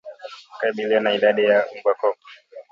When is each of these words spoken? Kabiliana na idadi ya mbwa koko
Kabiliana 0.59 1.09
na 1.09 1.15
idadi 1.15 1.43
ya 1.45 1.59
mbwa 1.77 1.93
koko 1.99 2.25